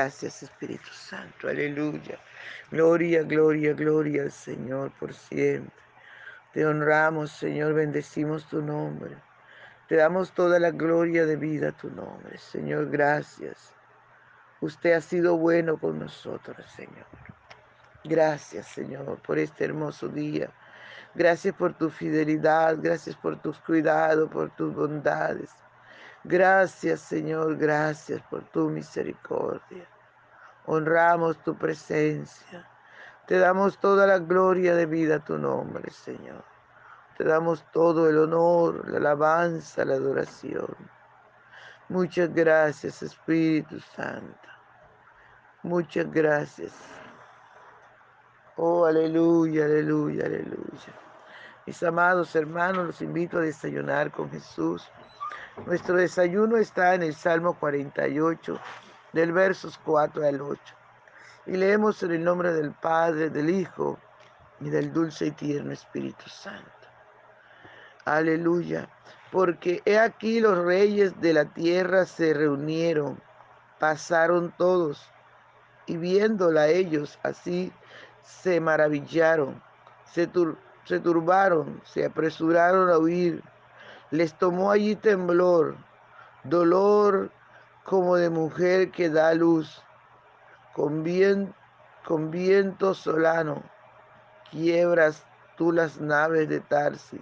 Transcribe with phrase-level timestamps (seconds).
[0.00, 2.18] Gracias Espíritu Santo, aleluya.
[2.70, 5.74] Gloria, gloria, gloria al Señor por siempre.
[6.54, 9.14] Te honramos, Señor, bendecimos tu nombre.
[9.88, 12.38] Te damos toda la gloria de vida a tu nombre.
[12.38, 13.74] Señor, gracias.
[14.62, 17.06] Usted ha sido bueno con nosotros, Señor.
[18.02, 20.48] Gracias, Señor, por este hermoso día.
[21.14, 25.50] Gracias por tu fidelidad, gracias por tus cuidados, por tus bondades.
[26.24, 29.88] Gracias, Señor, gracias por tu misericordia.
[30.66, 32.68] Honramos tu presencia.
[33.26, 36.44] Te damos toda la gloria de vida a tu nombre, Señor.
[37.16, 40.76] Te damos todo el honor, la alabanza, la adoración.
[41.88, 44.48] Muchas gracias, Espíritu Santo.
[45.62, 46.72] Muchas gracias.
[48.56, 50.94] Oh, aleluya, aleluya, aleluya.
[51.66, 54.90] Mis amados hermanos, los invito a desayunar con Jesús.
[55.66, 58.58] Nuestro desayuno está en el Salmo 48,
[59.12, 60.60] del versos 4 al 8.
[61.46, 63.98] Y leemos en el nombre del Padre, del Hijo
[64.60, 66.70] y del dulce y tierno Espíritu Santo.
[68.04, 68.88] Aleluya.
[69.30, 73.20] Porque he aquí los reyes de la tierra se reunieron,
[73.78, 75.08] pasaron todos,
[75.86, 77.72] y viéndola ellos así,
[78.22, 79.62] se maravillaron,
[80.12, 80.28] se,
[80.84, 83.42] se turbaron, se apresuraron a huir
[84.10, 85.76] les tomó allí temblor,
[86.44, 87.30] dolor
[87.84, 89.82] como de mujer que da luz,
[90.74, 91.04] con,
[92.04, 93.62] con viento solano,
[94.50, 95.24] quiebras
[95.56, 97.20] tú las naves de Tarsi.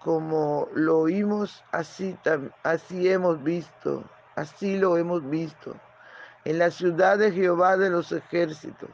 [0.00, 2.16] Como lo oímos, así,
[2.62, 4.04] así hemos visto,
[4.36, 5.74] así lo hemos visto.
[6.44, 8.90] En la ciudad de Jehová de los ejércitos,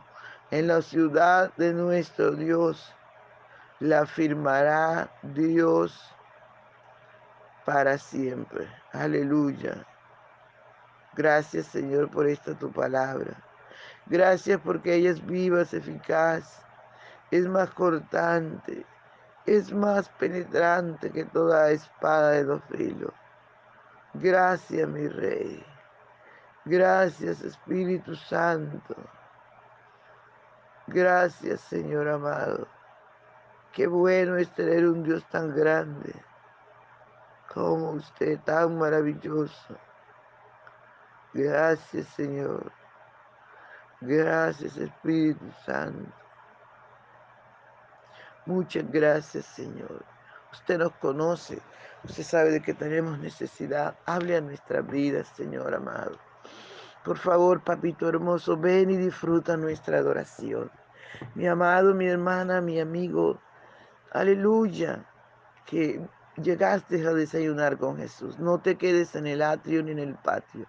[0.52, 2.94] en la ciudad de nuestro Dios,
[3.80, 6.14] la firmará Dios
[7.72, 8.66] para siempre.
[8.92, 9.86] Aleluya.
[11.14, 13.32] Gracias Señor por esta tu palabra.
[14.06, 16.64] Gracias porque ella es viva, es eficaz,
[17.30, 18.84] es más cortante,
[19.46, 23.12] es más penetrante que toda espada de dos filos.
[24.14, 25.64] Gracias mi Rey.
[26.64, 28.96] Gracias Espíritu Santo.
[30.88, 32.66] Gracias Señor amado.
[33.72, 36.12] Qué bueno es tener un Dios tan grande
[37.52, 39.76] como usted tan maravilloso.
[41.34, 42.72] Gracias Señor.
[44.00, 46.10] Gracias Espíritu Santo.
[48.46, 50.04] Muchas gracias Señor.
[50.52, 51.60] Usted nos conoce.
[52.04, 53.96] Usted sabe de que tenemos necesidad.
[54.06, 56.18] Hable a nuestras vidas, Señor amado.
[57.04, 60.70] Por favor, papito hermoso, ven y disfruta nuestra adoración.
[61.34, 63.38] Mi amado, mi hermana, mi amigo,
[64.12, 65.04] aleluya,
[65.66, 66.00] que
[66.42, 68.38] llegaste a desayunar con Jesús.
[68.38, 70.66] No te quedes en el atrio ni en el patio.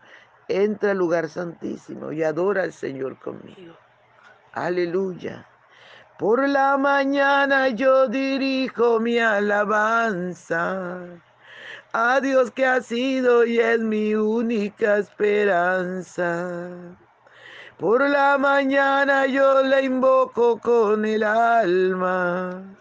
[0.48, 3.76] Entra al lugar santísimo y adora al Señor conmigo.
[4.54, 5.46] Aleluya.
[6.18, 11.00] Por la mañana yo dirijo mi alabanza
[11.94, 16.48] a Dios que ha sido y es mi única esperanza.
[17.78, 22.81] Por la mañana yo le invoco con el alma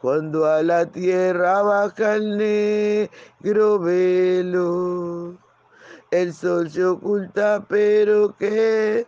[0.00, 5.36] cuando a la tierra baja el negro velo.
[6.10, 9.06] El sol se oculta, pero queda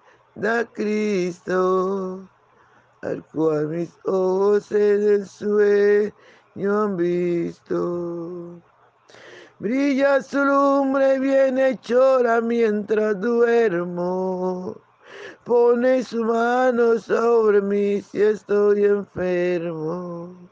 [0.75, 2.29] Cristo,
[3.01, 8.61] al cual mis ojos en el sueño han visto.
[9.59, 14.77] Brilla su lumbre bien hechora mientras duermo.
[15.45, 20.52] Pone su mano sobre mí si estoy enfermo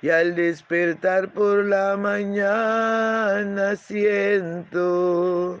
[0.00, 5.60] Y al despertar por la mañana siento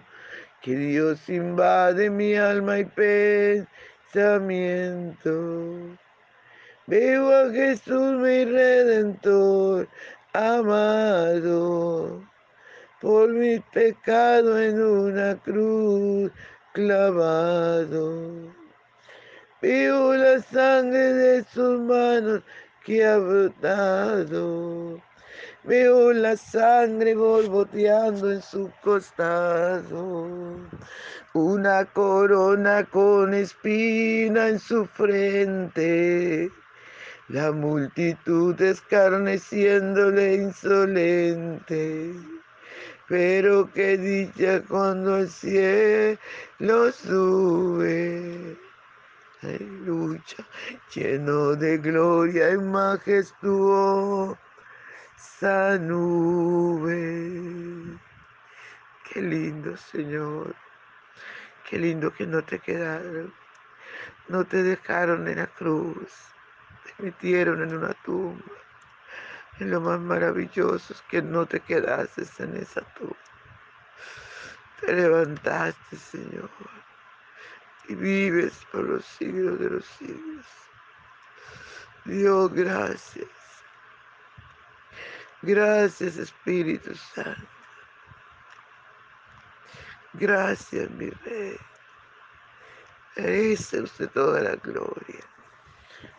[0.62, 2.84] que Dios invade mi alma y
[4.14, 5.98] pensamiento.
[6.86, 9.88] Veo a Jesús mi redentor
[10.32, 12.22] amado,
[13.00, 16.30] por mi pecado en una cruz
[16.72, 18.54] clavado.
[19.60, 22.42] Veo la sangre de sus manos
[22.88, 24.98] que ha brotado.
[25.64, 30.26] Veo la sangre borboteando en su costado.
[31.34, 36.50] Una corona con espina en su frente.
[37.28, 42.14] La multitud escarneciéndole insolente.
[43.06, 46.18] Pero qué dicha cuando el cielo
[46.92, 48.56] sube.
[49.42, 50.46] Aleluya,
[50.94, 54.38] lleno de gloria y majestuosa
[55.80, 56.92] nube.
[59.04, 60.54] Qué lindo, Señor.
[61.68, 63.32] Qué lindo que no te quedaron.
[64.28, 66.12] No te dejaron en la cruz.
[66.84, 68.42] Te metieron en una tumba
[69.60, 73.16] en lo más maravilloso es que no te quedaste en esa tumba.
[74.80, 76.48] Te levantaste, Señor,
[77.88, 80.46] y vives por los siglos de los siglos.
[82.04, 83.28] Dios, gracias.
[85.42, 87.48] Gracias, Espíritu Santo.
[90.14, 91.56] Gracias, mi Rey.
[93.16, 95.20] Merece usted toda la gloria,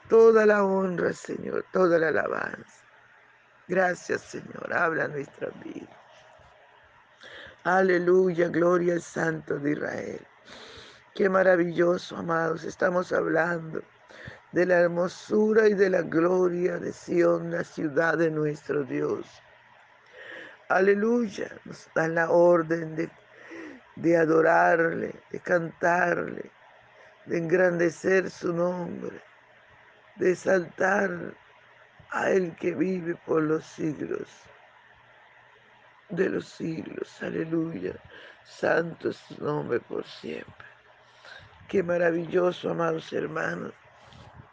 [0.10, 2.84] toda la honra, Señor, toda la alabanza.
[3.68, 4.74] Gracias, Señor.
[4.74, 5.88] Habla nuestra vida.
[7.64, 10.28] Aleluya, gloria al Santo de Israel.
[11.20, 12.64] Qué maravilloso, amados.
[12.64, 13.82] Estamos hablando
[14.54, 19.28] de la hermosura y de la gloria de Sión, la ciudad de nuestro Dios.
[20.70, 21.52] Aleluya.
[21.66, 23.10] Nos dan la orden de,
[23.98, 26.52] de adorarle, de cantarle,
[27.26, 29.22] de engrandecer su nombre,
[30.16, 31.34] de exaltar
[32.12, 34.30] a el que vive por los siglos
[36.08, 37.22] de los siglos.
[37.22, 37.94] Aleluya.
[38.46, 40.79] Santo es su nombre por siempre.
[41.70, 43.74] Qué maravilloso, amados hermanos.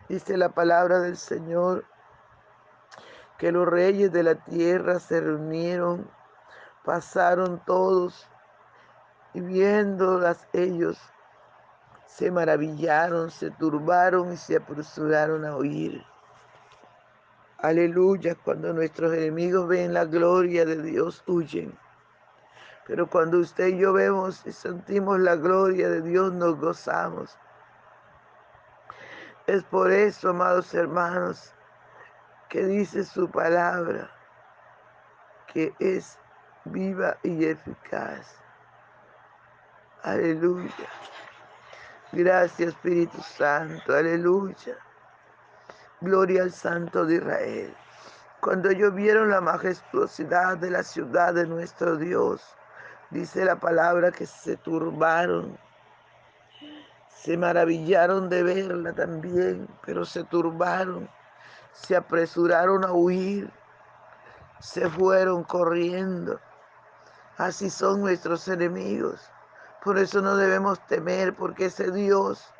[0.06, 1.86] Dice la palabra del Señor
[3.38, 6.10] que los reyes de la tierra se reunieron,
[6.84, 8.28] pasaron todos
[9.32, 10.98] y viéndolas ellos
[12.06, 16.04] se maravillaron, se turbaron y se apresuraron a oír.
[17.56, 21.78] Aleluya, cuando nuestros enemigos ven la gloria de Dios, huyen.
[22.86, 27.36] Pero cuando usted y yo vemos y sentimos la gloria de Dios, nos gozamos.
[29.46, 31.52] Es por eso, amados hermanos,
[32.48, 34.10] que dice su palabra,
[35.52, 36.18] que es
[36.64, 38.36] viva y eficaz.
[40.02, 40.88] Aleluya.
[42.12, 43.92] Gracias Espíritu Santo.
[43.92, 44.76] Aleluya.
[46.00, 47.74] Gloria al Santo de Israel.
[48.40, 52.56] Cuando ellos vieron la majestuosidad de la ciudad de nuestro Dios,
[53.10, 55.58] dice la palabra que se turbaron,
[57.08, 61.08] se maravillaron de verla también, pero se turbaron,
[61.72, 63.50] se apresuraron a huir,
[64.60, 66.40] se fueron corriendo.
[67.38, 69.20] Así son nuestros enemigos.
[69.84, 72.52] Por eso no debemos temer, porque ese Dios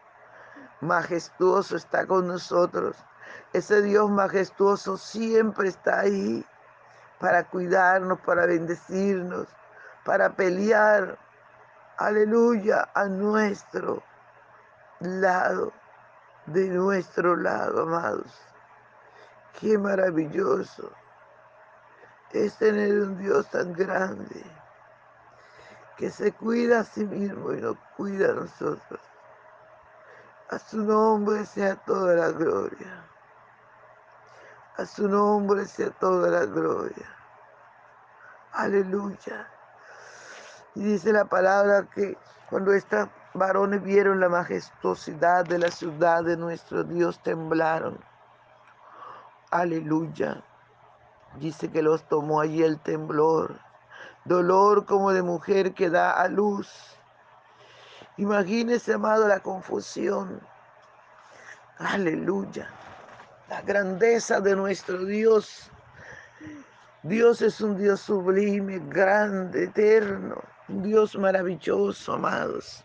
[0.80, 2.96] majestuoso está con nosotros.
[3.52, 6.44] Ese Dios majestuoso siempre está ahí
[7.18, 9.48] para cuidarnos, para bendecirnos,
[10.06, 11.18] para pelear,
[11.98, 14.02] aleluya, a nuestro
[15.00, 15.74] lado,
[16.46, 18.32] de nuestro lado, amados.
[19.60, 20.90] Qué maravilloso
[22.44, 24.44] es tener un Dios tan grande
[25.96, 29.00] que se cuida a sí mismo y nos cuida a nosotros.
[30.50, 33.04] A su nombre sea toda la gloria.
[34.76, 37.06] A su nombre sea toda la gloria.
[38.52, 39.55] Aleluya.
[40.76, 42.16] Y dice la palabra que
[42.48, 47.98] cuando estos varones vieron la majestuosidad de la ciudad de nuestro Dios, temblaron.
[49.50, 50.44] Aleluya.
[51.40, 53.58] Dice que los tomó allí el temblor.
[54.24, 56.70] Dolor como de mujer que da a luz.
[58.16, 60.40] Imagínese, amado, la confusión.
[61.78, 62.70] Aleluya
[63.48, 65.70] la grandeza de nuestro Dios.
[67.02, 72.82] Dios es un Dios sublime, grande, eterno, un Dios maravilloso, amados.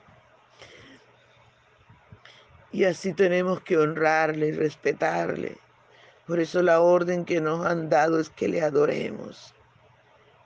[2.71, 5.57] Y así tenemos que honrarle y respetarle.
[6.27, 9.53] Por eso la orden que nos han dado es que le adoremos,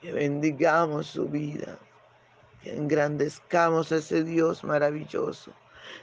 [0.00, 1.78] que bendigamos su vida,
[2.62, 5.52] que engrandezcamos a ese Dios maravilloso.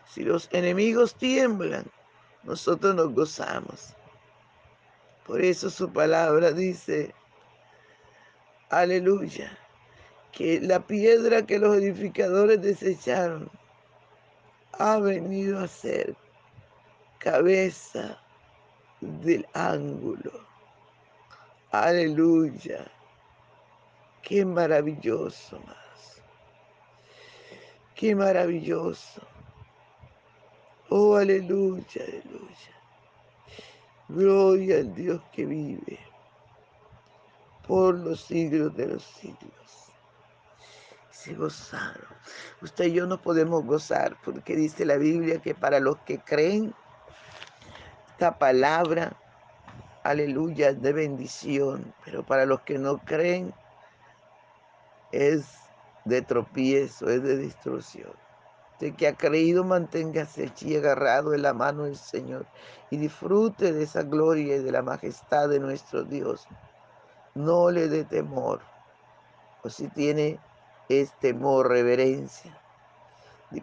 [0.05, 1.86] Si los enemigos tiemblan,
[2.43, 3.93] nosotros nos gozamos.
[5.25, 7.13] Por eso su palabra dice,
[8.80, 9.58] aleluya,
[10.32, 13.50] que la piedra que los edificadores desecharon
[14.80, 16.15] ha venido a ser
[17.20, 18.20] cabeza
[19.00, 20.32] del ángulo.
[21.72, 22.86] Aleluya.
[24.22, 26.22] Qué maravilloso más.
[27.96, 29.22] Qué maravilloso.
[30.89, 32.74] Oh, aleluya, aleluya.
[34.10, 36.12] Gloria al Dios que vive
[37.67, 39.91] por los siglos de los siglos.
[41.12, 42.08] Se gozaron.
[42.62, 46.74] Usted y yo no podemos gozar porque dice la Biblia que para los que creen,
[48.12, 49.15] esta palabra,
[50.03, 53.53] aleluya, es de bendición, pero para los que no creen,
[55.12, 55.46] es
[56.05, 58.12] de tropiezo, es de destrucción.
[58.74, 62.46] Usted que ha creído, manténgase allí agarrado en la mano del Señor
[62.89, 66.48] y disfrute de esa gloria y de la majestad de nuestro Dios.
[67.36, 68.62] No le dé temor,
[69.63, 70.40] o si tiene
[70.88, 72.60] es temor, reverencia.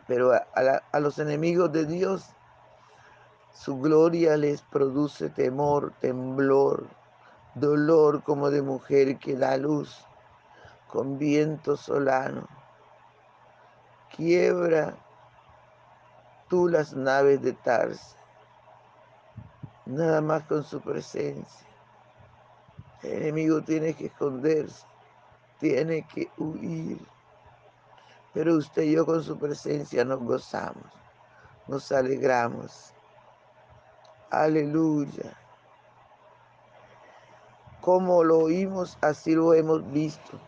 [0.07, 2.25] Pero a, los enemigos de Dios,
[3.53, 6.87] su gloria les produce temor, temblor,
[7.55, 10.05] dolor como de mujer que da luz
[10.89, 12.49] con viento solano.
[14.17, 14.95] Quiebra
[16.49, 18.17] tú las naves de Tarsa,
[19.87, 21.70] nada más con su presencia.
[23.03, 24.85] El enemigo tiene que esconderse,
[25.59, 26.99] tiene que huir
[28.33, 30.85] pero usted y yo con su presencia nos gozamos,
[31.67, 32.93] nos alegramos.
[34.31, 35.37] Aleluya.
[37.81, 40.39] Como lo oímos, así lo hemos visto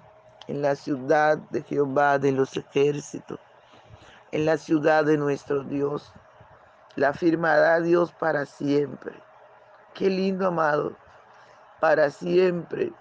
[0.47, 3.40] en la ciudad de Jehová de los ejércitos,
[4.30, 6.12] en la ciudad de nuestro Dios.
[6.94, 9.14] La afirmará Dios para siempre.
[9.94, 10.94] Qué lindo, amado,
[11.82, 12.92] para siempre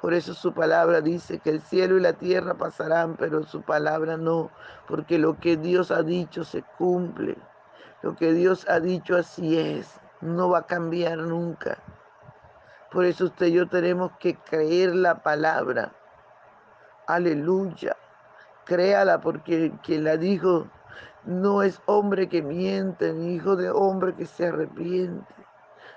[0.00, 4.16] por eso su palabra dice que el cielo y la tierra pasarán, pero su palabra
[4.16, 4.50] no,
[4.86, 7.36] porque lo que Dios ha dicho se cumple.
[8.02, 11.78] Lo que Dios ha dicho así es, no va a cambiar nunca.
[12.92, 15.92] Por eso usted y yo tenemos que creer la palabra.
[17.06, 17.96] Aleluya.
[18.64, 20.68] Créala porque quien la dijo
[21.24, 25.34] no es hombre que miente, ni hijo de hombre que se arrepiente.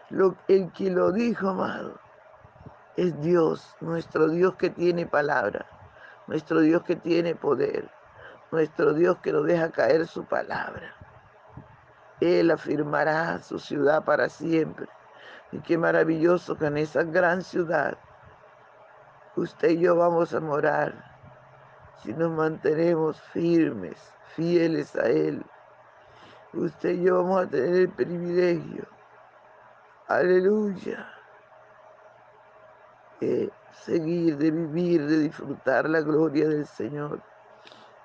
[0.10, 2.00] Lo, el que lo dijo, amado,
[3.00, 5.66] es Dios, nuestro Dios que tiene palabra,
[6.28, 7.90] nuestro Dios que tiene poder,
[8.52, 10.94] nuestro Dios que no deja caer su palabra.
[12.20, 14.88] Él afirmará su ciudad para siempre.
[15.54, 17.98] Y qué maravilloso que en esa gran ciudad
[19.38, 20.94] usted y yo vamos a morar
[22.04, 23.98] si nos mantenemos firmes,
[24.36, 25.46] fieles a Él.
[26.52, 28.86] Usted y yo vamos a tener el privilegio.
[30.10, 31.19] Aleluya
[33.20, 37.22] de seguir, de vivir, de disfrutar la gloria del Señor,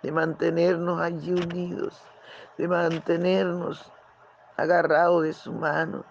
[0.02, 2.02] de mantenernos allí unidos,
[2.58, 3.92] de mantenernos
[4.56, 6.04] agarrados de su mano,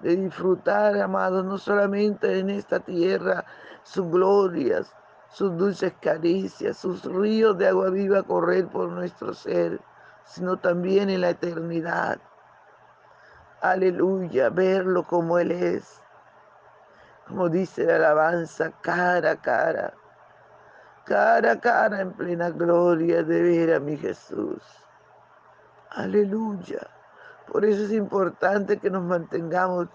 [0.00, 3.44] de disfrutar, amados, no solamente en esta tierra,
[3.82, 4.94] sus glorias,
[5.30, 9.80] sus dulces caricias, sus ríos de agua viva correr por nuestro ser,
[10.24, 12.18] sino también en la eternidad.
[13.60, 16.00] Aleluya, verlo como Él es,
[17.28, 19.92] como dice la alabanza, cara a cara,
[21.04, 24.62] cara a cara en plena gloria de ver a mi Jesús.
[25.90, 26.86] Aleluya.
[27.46, 29.88] Por eso es importante que nos mantengamos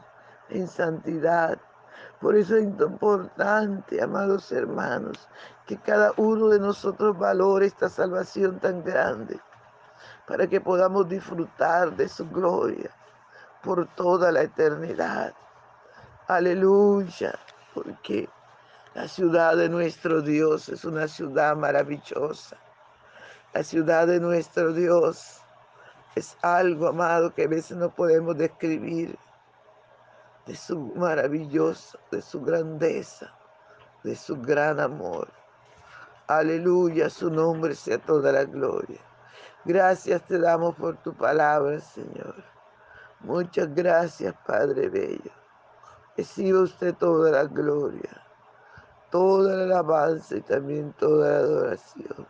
[0.50, 1.58] en santidad.
[2.20, 5.28] Por eso es importante, amados hermanos,
[5.66, 9.40] que cada uno de nosotros valore esta salvación tan grande,
[10.28, 12.92] para que podamos disfrutar de su gloria
[13.62, 15.34] por toda la eternidad.
[16.36, 17.38] Aleluya,
[17.76, 18.28] porque
[18.96, 22.58] la ciudad de nuestro Dios es una ciudad maravillosa.
[23.54, 25.42] La ciudad de nuestro Dios
[26.16, 29.16] es algo, amado, que a veces no podemos describir
[30.48, 33.32] de su maravillosa, de su grandeza,
[34.04, 35.28] de su gran amor.
[36.26, 39.00] Aleluya, su nombre sea toda la gloria.
[39.66, 42.44] Gracias te damos por tu palabra, Señor.
[43.20, 45.43] Muchas gracias, Padre Bello.
[46.16, 48.22] Reciba usted toda la gloria,
[49.10, 52.28] toda la alabanza y también toda la adoración.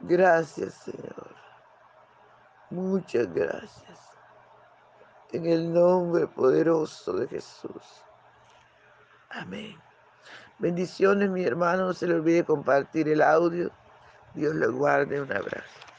[0.00, 1.34] Gracias, Señor.
[2.70, 3.98] Muchas gracias.
[5.32, 8.02] En el nombre poderoso de Jesús.
[9.30, 9.76] Amén.
[10.58, 11.86] Bendiciones, mi hermano.
[11.86, 13.70] No se le olvide compartir el audio.
[14.34, 15.20] Dios le guarde.
[15.20, 15.91] Un abrazo.